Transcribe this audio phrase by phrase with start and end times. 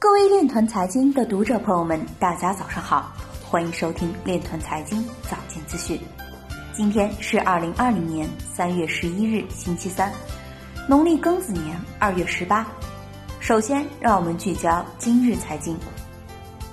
[0.00, 3.12] 各位链团财经的读者朋友们，大家早上好，
[3.42, 6.00] 欢迎收听链团财经早间资讯。
[6.72, 10.12] 今天是二零二零年三月十一日，星期三，
[10.88, 12.64] 农历庚子年二月十八。
[13.40, 15.76] 首先，让我们聚焦今日财经。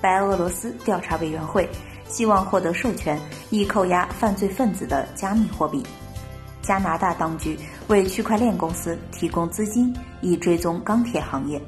[0.00, 1.68] 白俄罗斯调查委员会
[2.08, 3.16] 希望获得授权，
[3.50, 5.80] 以扣押犯罪分子的加密货币。
[6.60, 11.62] 加拿大当局为区块链公司提供资金，以追踪钢铁行业。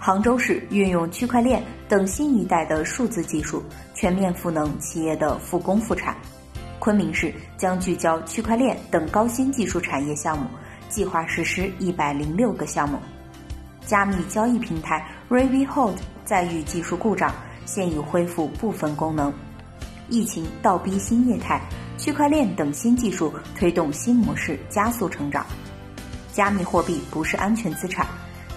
[0.00, 3.62] 杭州市运用区块链等新一代的数字技术，
[3.94, 6.16] 全面赋能企业的复工复产。
[6.78, 10.46] 昆明市将聚焦区块链等高新技术产业项目，
[10.88, 12.96] 计划实施一百零六个项目。
[13.84, 17.34] 加密交易平台 Revolut 在遇技术故障，
[17.66, 19.32] 现已恢复部分功能。
[20.08, 21.60] 疫情倒逼新业态，
[21.98, 25.44] 区块链等新技术推动新模式加速成长。
[26.32, 28.06] 加密货币不是安全资产。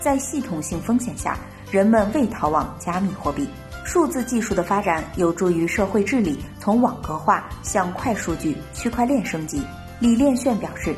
[0.01, 1.37] 在系统性风险下，
[1.69, 3.47] 人们未逃往加密货币。
[3.85, 9.61] 数字技术的发展有助于社会治理从网格化向快数据区块链升级。
[9.99, 10.95] 李炼炫表示，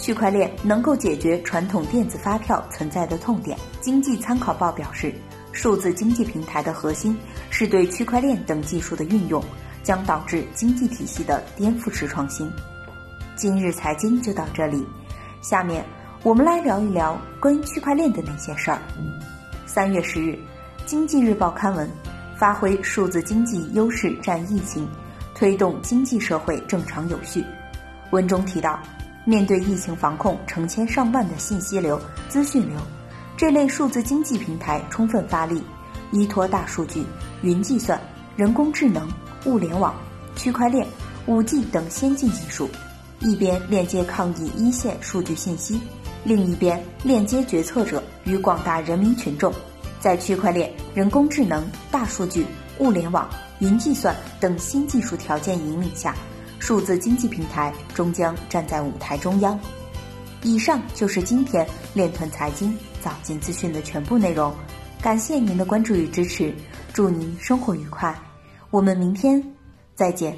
[0.00, 3.56] 区块链能够解决传统电子发票存在的痛点。
[3.80, 5.14] 经济参考报表示，
[5.52, 7.16] 数字经济平台的核心
[7.50, 9.42] 是对区块链等技术的运用，
[9.84, 12.50] 将导致经济体系的颠覆式创新。
[13.36, 14.84] 今日财经就到这里，
[15.40, 15.84] 下面。
[16.22, 18.78] 我们来聊一聊关于区块链的那些事儿。
[19.64, 20.32] 三月十日，
[20.84, 21.88] 《经济日报》刊文：
[22.36, 24.86] 发挥数字经济优势战疫情，
[25.34, 27.42] 推动经济社会正常有序。
[28.10, 28.78] 文中提到，
[29.24, 31.98] 面对疫情防控成千上万的信息流、
[32.28, 32.78] 资讯流，
[33.34, 35.64] 这类数字经济平台充分发力，
[36.12, 37.02] 依托大数据、
[37.40, 37.98] 云计算、
[38.36, 39.08] 人工智能、
[39.46, 39.94] 物联网、
[40.36, 40.86] 区块链、
[41.24, 42.68] 五 G 等先进技术，
[43.20, 45.80] 一边链接抗疫一线数据信息。
[46.22, 49.52] 另一边，链接决策者与广大人民群众，
[49.98, 52.44] 在区块链、人工智能、大数据、
[52.78, 53.28] 物联网、
[53.60, 56.14] 云计算等新技术条件引领下，
[56.58, 59.58] 数字经济平台终将站在舞台中央。
[60.42, 64.54] 以上就是今天链团财经早间资讯的全部内容，
[65.02, 66.54] 感谢您的关注与支持，
[66.92, 68.14] 祝您生活愉快，
[68.70, 69.42] 我们明天
[69.94, 70.34] 再见。